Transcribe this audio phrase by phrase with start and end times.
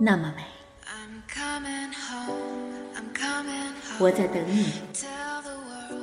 [0.00, 0.44] 那么美。
[3.98, 4.72] 我在等你，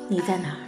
[0.09, 0.59] 你在哪儿？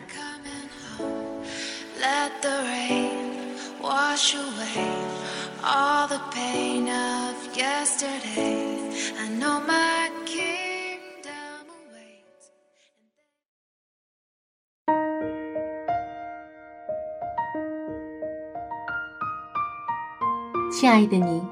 [20.71, 21.43] 亲爱的你，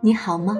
[0.00, 0.56] 你好吗？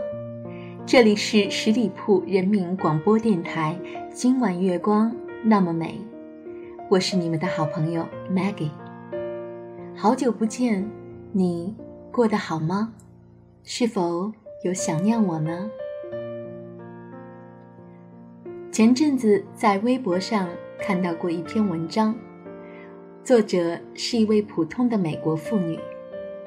[0.86, 3.78] 这里是十里铺人民广播电台，
[4.12, 5.14] 今晚月光
[5.44, 6.00] 那么美，
[6.88, 8.70] 我是你们的好朋友 Maggie。
[9.94, 10.90] 好久不见，
[11.32, 11.74] 你
[12.10, 12.92] 过得好吗？
[13.62, 14.32] 是否
[14.64, 15.70] 有想念我呢？
[18.72, 22.14] 前阵子在微博上看到过一篇文章，
[23.22, 25.78] 作者是一位普通的美国妇女，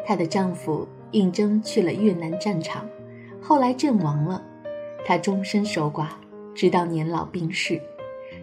[0.06, 2.86] 她的丈夫应征去了越南战场，
[3.46, 4.42] 后来阵亡了，
[5.06, 6.08] 他终身守寡，
[6.56, 7.80] 直到年老病逝。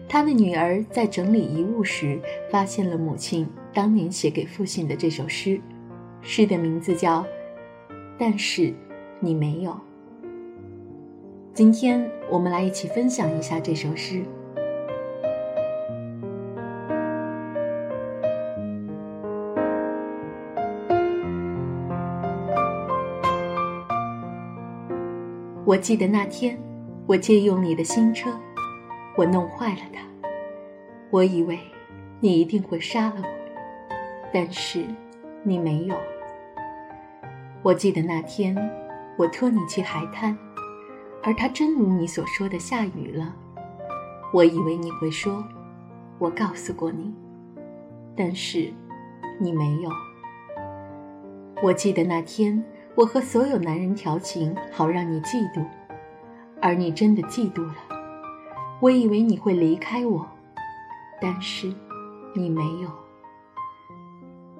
[0.07, 2.19] 他的女儿在整理遗物时，
[2.51, 5.59] 发现了母亲当年写给父亲的这首诗，
[6.21, 7.21] 诗的名字叫
[8.15, 8.71] 《但是
[9.19, 9.71] 你没有》。
[11.51, 14.21] 今天我们来一起分享一下这首诗。
[25.71, 26.61] 我记得那天，
[27.07, 28.29] 我借用你的新车，
[29.15, 30.01] 我弄坏了它。
[31.09, 31.57] 我以为
[32.19, 33.27] 你一定会杀了我，
[34.33, 34.83] 但是
[35.43, 35.95] 你没有。
[37.63, 38.53] 我记得那天，
[39.17, 40.37] 我拖你去海滩，
[41.23, 43.33] 而它真如你所说的下雨了。
[44.33, 45.41] 我以为你会说，
[46.19, 47.13] 我告诉过你，
[48.13, 48.73] 但是
[49.39, 49.89] 你没有。
[51.63, 52.61] 我记得那天，
[53.01, 55.65] 我和所有男人调情，好让你嫉妒，
[56.61, 57.75] 而你真的嫉妒了。
[58.79, 60.23] 我以为你会离开我，
[61.19, 61.73] 但是
[62.35, 62.91] 你没有。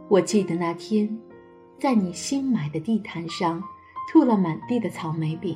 [0.07, 1.19] 我记得那天，
[1.77, 3.63] 在你新买的地毯上
[4.11, 5.55] 吐了满地的草莓饼，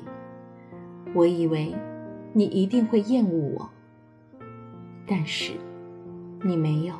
[1.16, 1.74] 我以为
[2.34, 3.70] 你一定会厌恶我，
[5.08, 5.54] 但是
[6.44, 6.94] 你没有。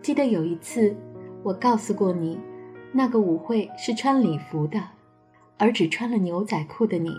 [0.00, 0.96] 记得有一次，
[1.42, 2.38] 我告诉过你，
[2.96, 4.80] 那个舞会是穿礼服的，
[5.58, 7.10] 而只穿了牛仔裤的你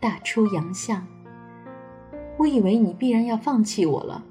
[0.00, 1.06] 大出洋相。
[2.36, 4.24] 我以为你必然要放弃我了，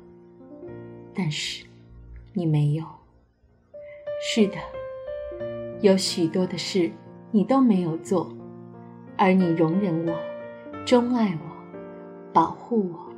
[1.14, 1.66] 但是
[2.34, 2.84] 你没有。
[4.22, 4.58] 是的，
[5.80, 6.92] 有许多的事
[7.32, 8.30] 你都没有做，
[9.16, 10.14] 而你容忍我，
[10.86, 11.50] 钟爱我，
[12.34, 13.10] 保护我。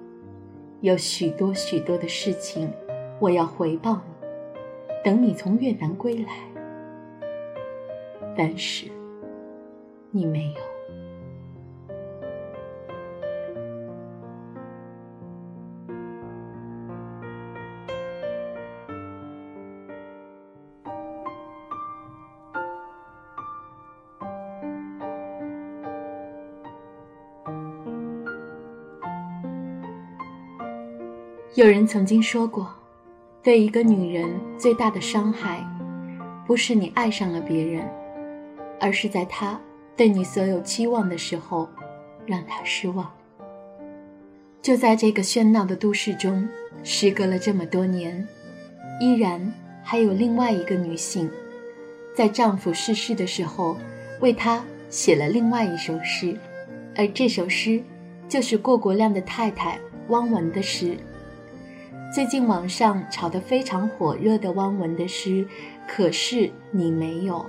[0.82, 2.72] 有许多许多的事情，
[3.20, 4.24] 我要回报你，
[5.04, 6.51] 等你从越南归来。
[8.38, 8.88] 但是，
[10.12, 10.62] 你没有。
[31.56, 32.74] 有人曾经说过，
[33.44, 34.26] 对一个女人
[34.58, 35.64] 最大的伤害，
[36.48, 37.88] 不是你爱上了别人，
[38.82, 39.58] 而是在她
[39.96, 41.70] 对你所有期望的时候，
[42.26, 43.10] 让她失望。
[44.62, 46.48] 就在这个喧闹的都市中，
[46.84, 48.28] 时隔了这么多年，
[49.00, 49.54] 依然
[49.84, 51.30] 还有另外一个女性，
[52.16, 53.78] 在丈夫逝世的时候，
[54.20, 56.36] 为他写了另外一首诗，
[56.96, 57.82] 而这首诗，
[58.28, 59.80] 就是过国亮的太太
[60.10, 60.98] 汪文的诗。
[62.14, 65.48] 最近网上炒得非常火热的汪文的诗，
[65.88, 67.46] 可是你没有。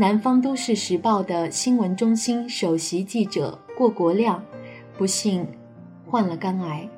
[0.00, 4.42] 南方都市时报的新闻中心首席记者过国亮，
[4.96, 5.46] 不幸
[6.06, 6.88] 患了肝癌，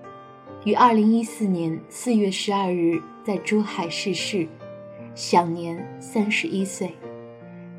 [0.64, 4.46] 于二零一四年四月十二日在珠海逝世，
[5.16, 6.94] 享年三十一岁。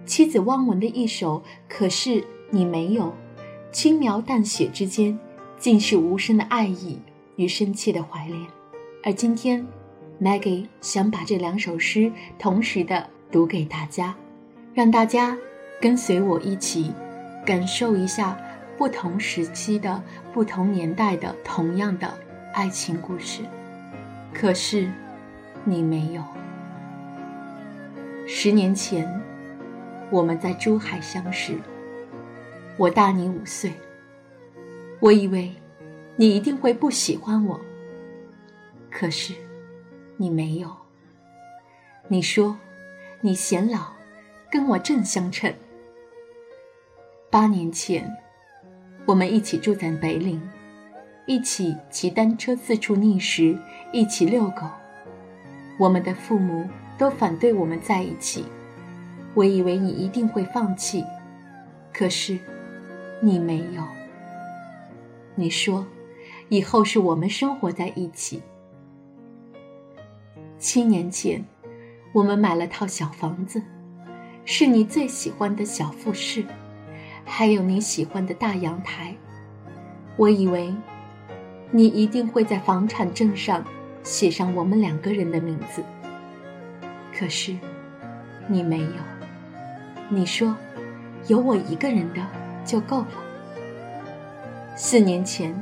[0.05, 1.39] 妻子汪文的一首
[1.69, 3.05] 《可是你没有》，
[3.71, 5.17] 轻描淡写之间，
[5.57, 6.99] 尽是无声的爱意。
[7.37, 8.41] 与深切的怀恋，
[9.03, 9.65] 而今天
[10.21, 14.13] ，Maggie 想把这两首诗同时的读给大家，
[14.73, 15.37] 让大家
[15.79, 16.91] 跟随我一起
[17.45, 18.35] 感受一下
[18.75, 20.01] 不同时期的、
[20.33, 22.11] 不同年代的同样的
[22.53, 23.43] 爱情故事。
[24.33, 24.89] 可是，
[25.63, 26.23] 你没有。
[28.25, 29.07] 十年前，
[30.09, 31.55] 我们在珠海相识。
[32.75, 33.73] 我大你五岁。
[34.99, 35.53] 我以为，
[36.15, 37.61] 你一定会不喜欢我。
[38.89, 39.35] 可是，
[40.17, 40.71] 你没有。
[42.07, 42.57] 你说，
[43.21, 43.93] 你显老，
[44.53, 45.51] 跟我正相称。
[47.31, 48.07] 八年前，
[49.03, 50.39] 我们一起住在北岭，
[51.25, 53.57] 一起骑单车四处觅食，
[53.91, 54.69] 一起遛狗。
[55.79, 56.69] 我们的父母
[56.99, 58.45] 都反对我们在一起。
[59.33, 61.03] 我以为你一定会放弃，
[61.91, 62.37] 可是，
[63.21, 63.81] 你没有。
[65.33, 65.83] 你说，
[66.49, 68.43] 以后是我们生活在一起。
[70.59, 71.43] 七年前，
[72.13, 73.59] 我们买了套小房子，
[74.45, 76.43] 是你最喜欢的小复式，
[77.25, 79.15] 还有你喜欢的大阳台。
[80.17, 80.73] 我以为，
[81.71, 83.63] 你一定会在房产证上
[84.03, 85.81] 写上我们两个人的名字。
[87.17, 87.55] 可是，
[88.47, 88.87] 你没有。
[90.09, 90.55] 你说，
[91.27, 92.21] 有我一个人的
[92.65, 93.07] 就够了。
[94.75, 95.55] 四年前，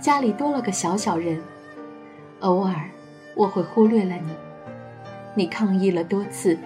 [0.00, 1.38] 家里多了个小小人，
[2.40, 2.88] 偶尔
[3.36, 4.34] 我会忽略了你。
[5.34, 6.58] 你抗议了多次，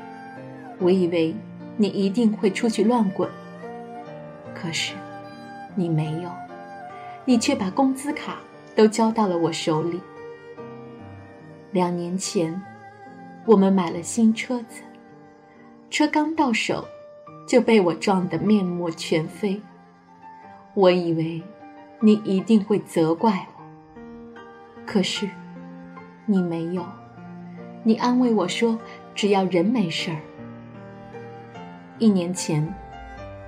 [0.78, 1.34] 我以为
[1.78, 3.26] 你一定会出去乱滚。
[4.54, 4.92] 可是，
[5.74, 6.30] 你没有，
[7.24, 8.36] 你却把工资卡
[8.76, 9.98] 都交到了我手里。
[11.70, 12.60] 两年前，
[13.46, 14.82] 我们买了新车子，
[15.88, 16.86] 车刚到手，
[17.46, 19.58] 就被我撞得面目全非。
[20.74, 21.42] 我以为。
[22.00, 23.62] 你一定会责怪我，
[24.86, 25.28] 可是
[26.26, 26.86] 你没有。
[27.82, 28.78] 你安慰我说
[29.16, 30.20] ：“只要人没事儿。”
[31.98, 32.66] 一年前，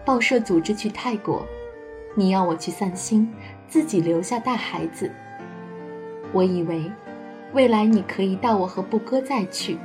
[0.04, 1.46] 报社组织去泰国，
[2.14, 3.32] 你要我去散心，
[3.68, 5.10] 自己留下带孩子。
[6.32, 6.90] 我以为
[7.52, 9.78] 未来你可以带我和布哥再去，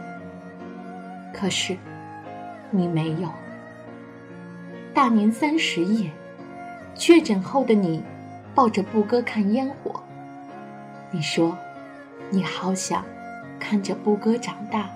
[1.34, 1.78] 可是
[2.72, 3.30] 你没有。
[4.94, 6.10] 大年三十夜，
[6.96, 8.04] 确诊后的你。
[8.56, 10.02] 抱着布哥看烟火，
[11.12, 11.58] 你说，
[12.30, 13.04] 你好想
[13.60, 14.90] 看着布哥长大，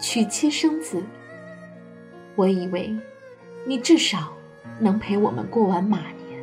[0.00, 1.04] 娶妻生子。
[2.36, 2.96] 我以为，
[3.64, 4.32] 你至少
[4.80, 6.42] 能陪我们过完马年。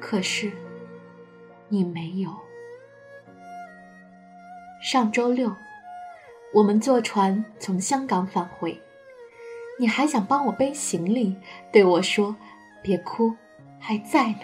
[0.00, 0.52] 可是，
[1.68, 2.30] 你没有。
[4.82, 5.54] 上周六，
[6.52, 8.80] 我们坐船从香港返回，
[9.78, 11.36] 你还想帮我背行李，
[11.72, 12.36] 对我说
[12.82, 13.34] ：“别哭，
[13.80, 14.42] 还在呢。”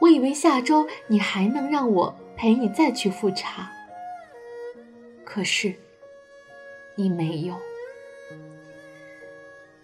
[0.00, 3.70] 我以为下周你还能让我陪你再去复查，
[5.24, 5.74] 可是
[6.94, 7.56] 你没有。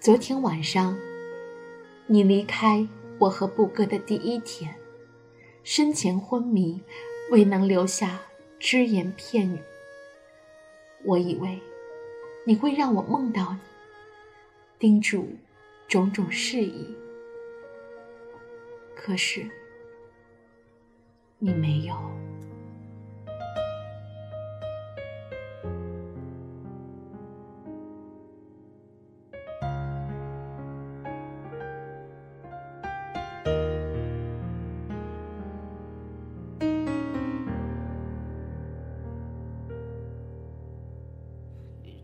[0.02, 0.98] 昨天晚上，
[2.08, 2.88] 你离开
[3.20, 4.74] 我和布哥的第一天，
[5.62, 6.82] 生前昏迷，
[7.30, 8.20] 未能留下
[8.58, 9.60] 只言片语。
[11.04, 11.56] 我以为
[12.44, 13.60] 你会让我梦到你，
[14.76, 15.24] 叮嘱
[15.86, 16.92] 种种事宜，
[18.96, 19.48] 可是。
[21.38, 22.21] 你没有。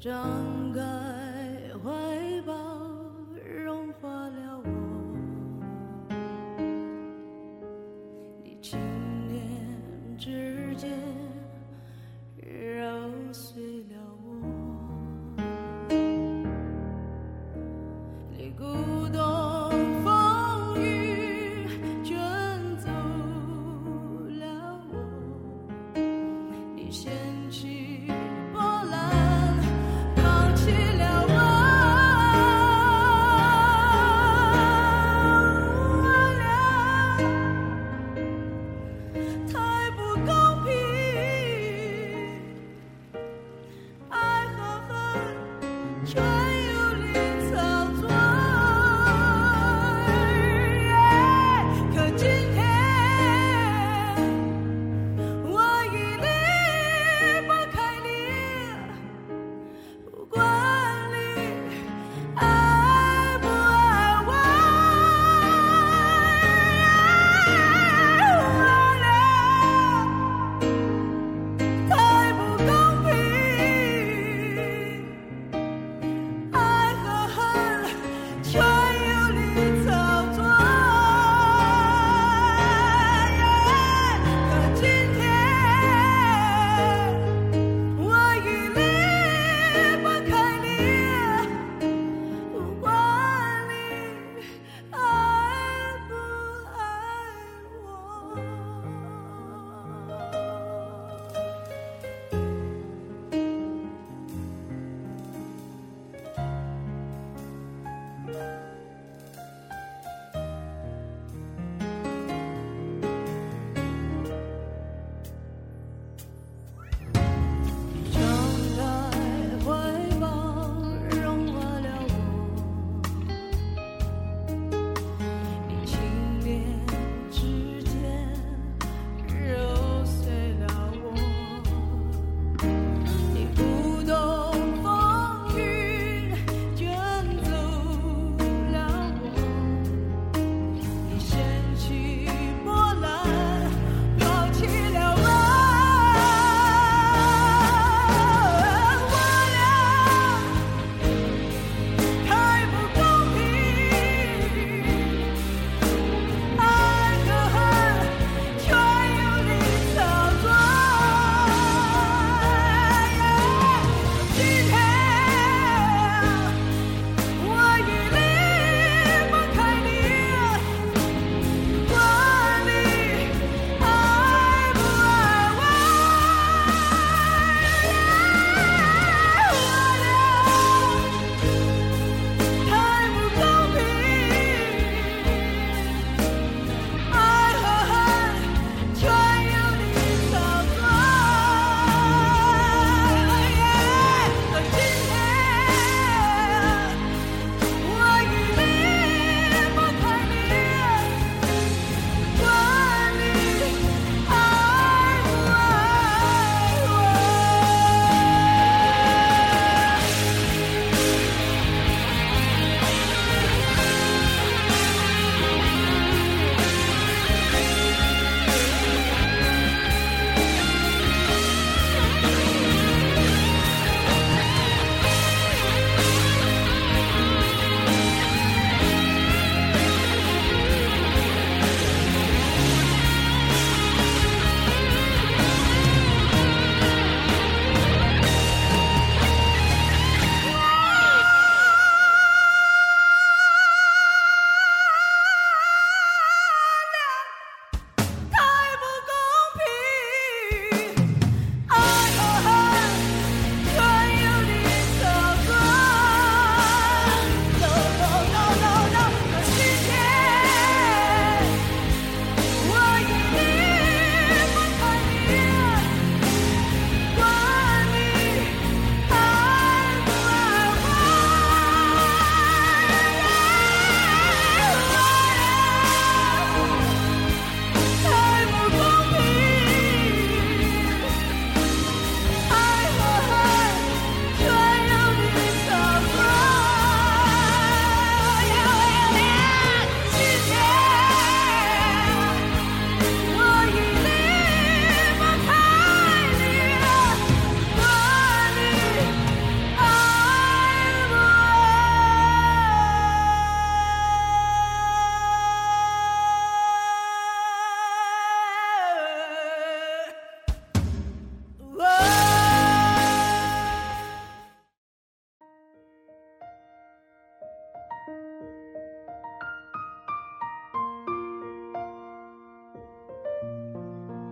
[0.00, 1.07] 张开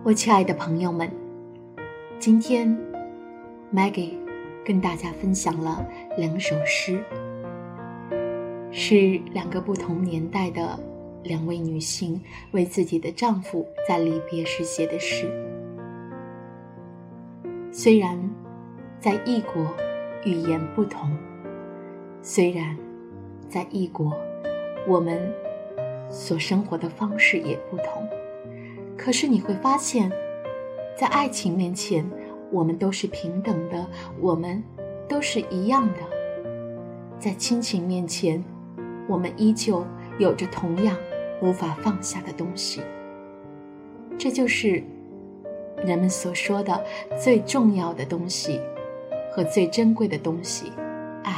[0.07, 1.11] 我亲爱的朋友们，
[2.17, 2.65] 今天
[3.75, 4.13] Maggie
[4.63, 5.85] 跟大家分享了
[6.15, 7.03] 两首诗，
[8.71, 10.79] 是两个不同年代的
[11.23, 12.21] 两位女性
[12.51, 15.29] 为自己的丈夫在离别时写的诗。
[17.69, 18.17] 虽然
[19.01, 19.75] 在异国
[20.23, 21.11] 语言不同，
[22.21, 22.77] 虽然
[23.49, 24.17] 在异国
[24.87, 25.19] 我们
[26.09, 28.07] 所生活的方式也不同。
[29.07, 30.11] 可是你会发现，
[30.93, 32.05] 在爱情面前，
[32.51, 33.87] 我们都是平等的，
[34.19, 34.61] 我们
[35.07, 35.99] 都是一样的。
[37.17, 38.43] 在亲情面前，
[39.07, 39.87] 我们依旧
[40.19, 40.93] 有着同样
[41.41, 42.81] 无法放下的东西。
[44.17, 44.83] 这就是
[45.85, 46.83] 人们所说的
[47.17, 48.59] 最重要的东西
[49.31, 50.73] 和最珍贵的东西——
[51.23, 51.33] 爱。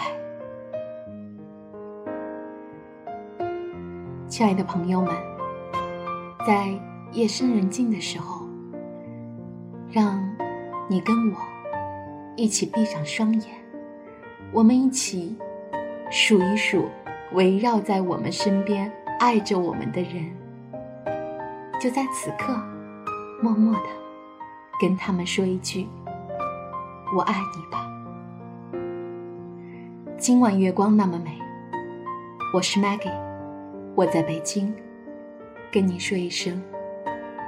[4.27, 5.13] 亲爱的朋友们，
[6.47, 6.73] 在。
[7.11, 8.45] 夜深人静的时候，
[9.91, 10.23] 让
[10.87, 11.37] 你跟我
[12.35, 13.49] 一起闭上双眼，
[14.51, 15.35] 我们一起
[16.11, 16.87] 数一数
[17.33, 20.31] 围绕在我们身边爱着我们的人，
[21.81, 22.55] 就在此刻，
[23.41, 23.89] 默默的
[24.79, 25.87] 跟他们说一句
[27.17, 27.87] “我爱你”吧。
[30.15, 31.39] 今晚月光那么美，
[32.53, 33.11] 我是 Maggie，
[33.95, 34.71] 我在北京，
[35.71, 36.61] 跟你说一声。